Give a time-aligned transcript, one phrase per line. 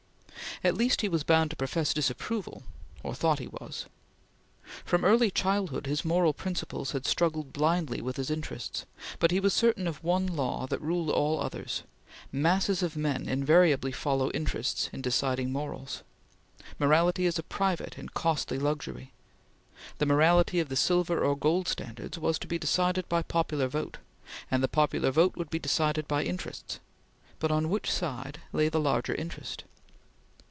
[0.63, 2.61] At least he was bound to profess disapproval
[3.01, 3.85] or thought he was.
[4.85, 8.85] From early childhood his moral principles had struggled blindly with his interests,
[9.17, 11.81] but he was certain of one law that ruled all others
[12.31, 16.03] masses of men invariably follow interests in deciding morals.
[16.77, 19.11] Morality is a private and costly luxury.
[19.97, 23.97] The morality of the silver or gold standards was to be decided by popular vote,
[24.51, 26.79] and the popular vote would be decided by interests;
[27.39, 29.63] but on which side lay the larger interest?